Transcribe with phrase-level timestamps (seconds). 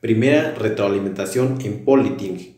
[0.00, 2.54] Primera retroalimentación en Politing.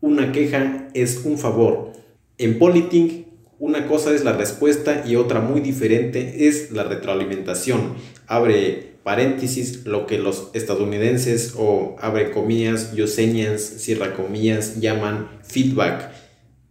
[0.00, 1.90] Una queja es un favor.
[2.38, 3.26] En Politing,
[3.58, 7.94] una cosa es la respuesta y otra muy diferente es la retroalimentación.
[8.28, 16.12] Abre paréntesis, lo que los estadounidenses o abre comillas, yosenians, cierra comillas, llaman feedback,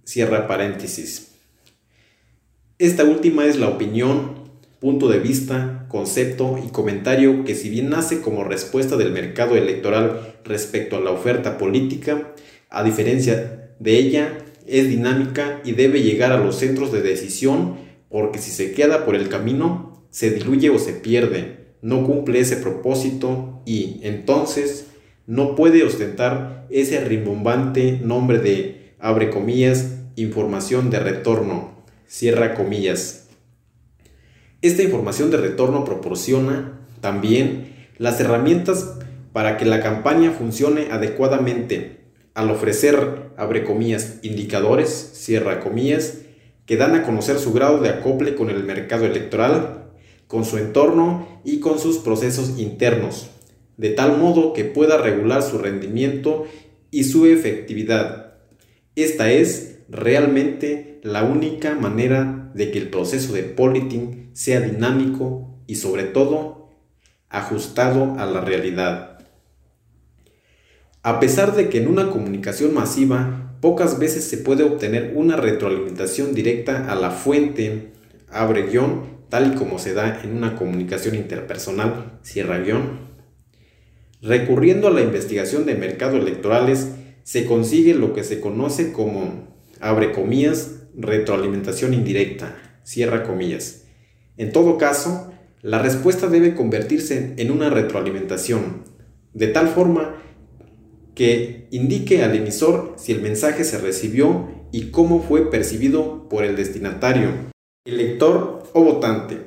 [0.06, 1.34] cierra paréntesis.
[2.80, 4.36] Esta última es la opinión,
[4.80, 10.34] punto de vista, concepto y comentario que si bien nace como respuesta del mercado electoral
[10.44, 12.34] respecto a la oferta política,
[12.72, 17.76] a diferencia de ella, es dinámica y debe llegar a los centros de decisión
[18.10, 22.58] porque si se queda por el camino, se diluye o se pierde, no cumple ese
[22.58, 24.88] propósito y entonces
[25.28, 33.23] no puede ostentar ese rimbombante nombre de, abre comillas, información de retorno, cierra comillas.
[34.64, 38.98] Esta información de retorno proporciona también las herramientas
[39.34, 46.20] para que la campaña funcione adecuadamente al ofrecer, abre comillas, indicadores, cierra comillas,
[46.66, 49.92] que dan a conocer su grado de acople con el mercado electoral,
[50.28, 53.32] con su entorno y con sus procesos internos,
[53.76, 56.46] de tal modo que pueda regular su rendimiento
[56.90, 58.36] y su efectividad.
[58.96, 65.76] Esta es realmente la única manera de que el proceso de politing sea dinámico y
[65.76, 66.70] sobre todo
[67.30, 69.20] ajustado a la realidad.
[71.04, 76.34] A pesar de que en una comunicación masiva pocas veces se puede obtener una retroalimentación
[76.34, 77.94] directa a la fuente,
[78.30, 83.00] abre guion, tal y como se da en una comunicación interpersonal, cierra guion,
[84.22, 86.90] recurriendo a la investigación de mercados electorales,
[87.24, 89.53] se consigue lo que se conoce como,
[89.84, 93.84] abre comillas, retroalimentación indirecta, cierra comillas.
[94.38, 95.32] En todo caso,
[95.62, 98.84] la respuesta debe convertirse en una retroalimentación,
[99.34, 100.16] de tal forma
[101.16, 106.56] que indique al emisor si el mensaje se recibió y cómo fue percibido por el
[106.56, 107.30] destinatario,
[107.86, 109.38] el lector o votante.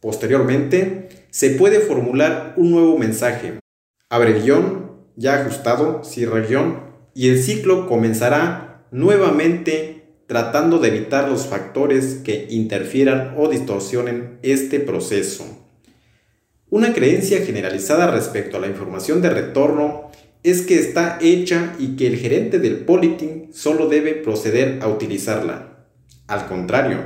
[0.00, 3.54] Posteriormente, se puede formular un nuevo mensaje.
[4.10, 6.82] Abre guion, ya ajustado, cierra guion,
[7.14, 14.78] y el ciclo comenzará nuevamente tratando de evitar los factores que interfieran o distorsionen este
[14.78, 15.44] proceso.
[16.70, 20.12] Una creencia generalizada respecto a la información de retorno
[20.44, 25.88] es que está hecha y que el gerente del politing solo debe proceder a utilizarla.
[26.28, 27.00] Al contrario,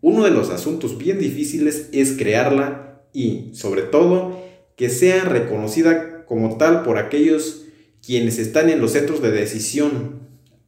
[0.00, 4.40] uno de los asuntos bien difíciles es crearla y, sobre todo,
[4.76, 7.64] que sea reconocida como tal por aquellos
[8.00, 10.22] quienes están en los centros de decisión.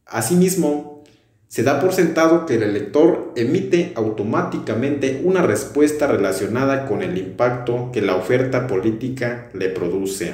[0.05, 1.03] Asimismo,
[1.47, 7.91] se da por sentado que el elector emite automáticamente una respuesta relacionada con el impacto
[7.93, 10.33] que la oferta política le produce.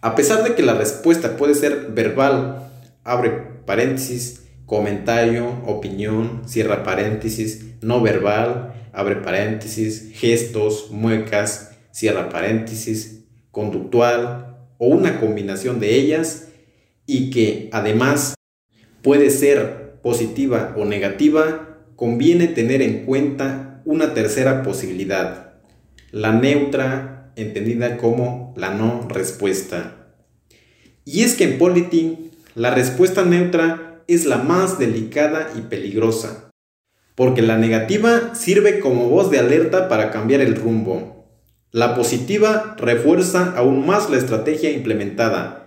[0.00, 2.70] A pesar de que la respuesta puede ser verbal,
[3.04, 3.30] abre
[3.66, 14.86] paréntesis, comentario, opinión, cierra paréntesis, no verbal, abre paréntesis, gestos, muecas, cierra paréntesis, conductual o
[14.86, 16.48] una combinación de ellas
[17.06, 18.34] y que además
[19.02, 25.54] puede ser positiva o negativa, conviene tener en cuenta una tercera posibilidad,
[26.10, 30.14] la neutra, entendida como la no respuesta.
[31.04, 36.50] Y es que en Politing, la respuesta neutra es la más delicada y peligrosa,
[37.14, 41.26] porque la negativa sirve como voz de alerta para cambiar el rumbo.
[41.70, 45.61] La positiva refuerza aún más la estrategia implementada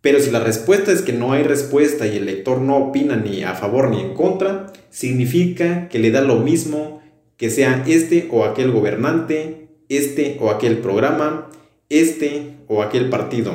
[0.00, 3.42] pero si la respuesta es que no hay respuesta y el lector no opina ni
[3.42, 7.02] a favor ni en contra, significa que le da lo mismo
[7.36, 11.50] que sea este o aquel gobernante, este o aquel programa,
[11.88, 13.52] este o aquel partido.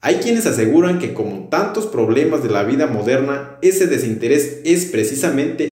[0.00, 5.70] Hay quienes aseguran que como tantos problemas de la vida moderna, ese desinterés es precisamente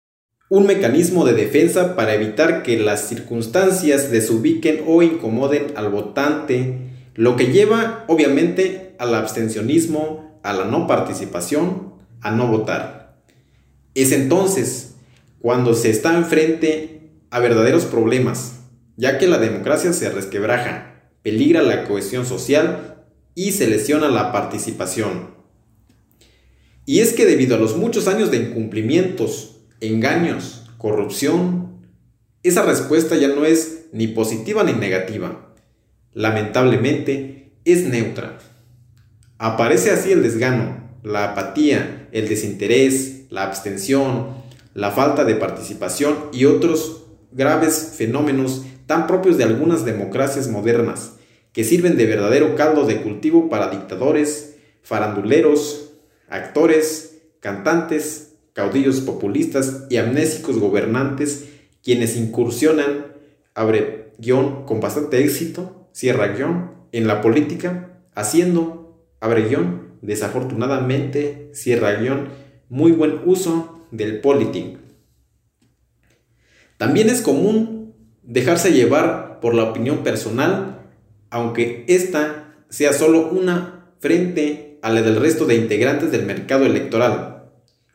[0.48, 7.36] un mecanismo de defensa para evitar que las circunstancias desubiquen o incomoden al votante, lo
[7.36, 13.22] que lleva obviamente al abstencionismo, a la no participación, a no votar.
[13.94, 14.94] Es entonces
[15.40, 18.60] cuando se está enfrente a verdaderos problemas,
[18.96, 23.04] ya que la democracia se resquebraja, peligra la cohesión social
[23.34, 25.32] y se lesiona la participación.
[26.84, 31.86] Y es que debido a los muchos años de incumplimientos, engaños, corrupción,
[32.42, 35.51] esa respuesta ya no es ni positiva ni negativa.
[36.14, 38.38] Lamentablemente, es neutra.
[39.38, 44.28] Aparece así el desgano, la apatía, el desinterés, la abstención,
[44.74, 51.14] la falta de participación y otros graves fenómenos tan propios de algunas democracias modernas,
[51.52, 55.92] que sirven de verdadero caldo de cultivo para dictadores, faranduleros,
[56.28, 61.46] actores, cantantes, caudillos populistas y amnésicos gobernantes
[61.82, 63.06] quienes incursionan,
[63.54, 71.94] abre guion, con bastante éxito, cierra guion, en la política, haciendo, abre guion, desafortunadamente, cierra
[71.94, 72.28] guion,
[72.68, 74.78] muy buen uso del politing.
[76.76, 80.80] También es común dejarse llevar por la opinión personal,
[81.30, 87.50] aunque ésta sea solo una frente a la del resto de integrantes del mercado electoral.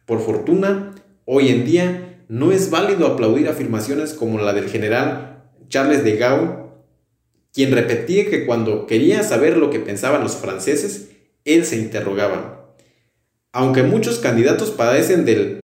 [0.05, 0.93] Por fortuna,
[1.25, 6.66] hoy en día no es válido aplaudir afirmaciones como la del general Charles de Gaulle,
[7.57, 11.09] quien repetía que cuando quería saber lo que pensaban los franceses,
[11.43, 12.75] él se interrogaba.
[13.51, 15.59] Aunque muchos candidatos padecen del,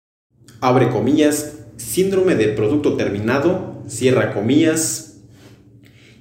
[1.77, 5.19] síndrome del producto terminado, cierra comillas,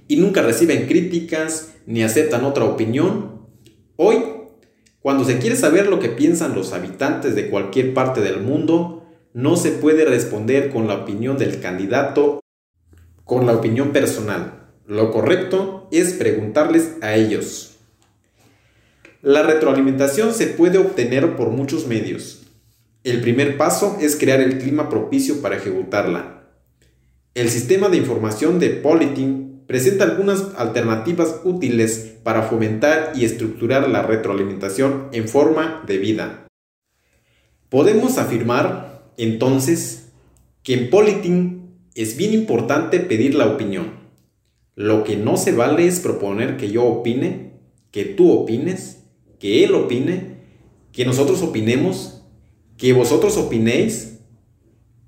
[0.08, 3.46] y nunca reciben críticas ni aceptan otra opinión,
[3.96, 4.18] hoy,
[5.00, 9.56] cuando se quiere saber lo que piensan los habitantes de cualquier parte del mundo, no
[9.56, 12.40] se puede responder con la opinión del candidato,
[13.24, 14.61] con la opinión personal.
[14.92, 17.78] Lo correcto es preguntarles a ellos.
[19.22, 22.42] La retroalimentación se puede obtener por muchos medios.
[23.02, 26.42] El primer paso es crear el clima propicio para ejecutarla.
[27.32, 34.02] El sistema de información de Politin presenta algunas alternativas útiles para fomentar y estructurar la
[34.02, 36.46] retroalimentación en forma de vida.
[37.70, 40.08] Podemos afirmar, entonces,
[40.62, 44.01] que en Politin es bien importante pedir la opinión.
[44.74, 47.52] Lo que no se vale es proponer que yo opine,
[47.90, 49.04] que tú opines,
[49.38, 50.38] que él opine,
[50.92, 52.22] que nosotros opinemos,
[52.78, 54.20] que vosotros opinéis,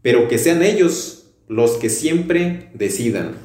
[0.02, 3.37] pero que sean ellos los que siempre decidan.